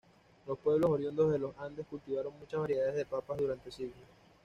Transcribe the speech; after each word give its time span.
Los 0.47 0.57
pueblos 0.57 0.89
oriundos 0.89 1.31
de 1.31 1.37
los 1.37 1.55
Andes 1.59 1.85
cultivaron 1.87 2.33
muchas 2.39 2.59
variedades 2.59 2.95
de 2.95 3.05
papas 3.05 3.37
durante 3.37 3.69
siglos. 3.69 3.99